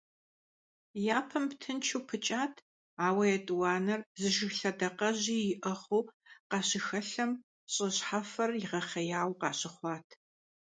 [1.17, 2.53] Япэм тыншу пыкӀат,
[3.05, 6.01] ауэ етӀуанэр зы жыг дакъэжьи иӀыгъыу
[6.49, 7.31] къащыхэлъэм,
[7.73, 10.07] щӀы щхьэфэр игъэхъеяуэ къащыхъуат.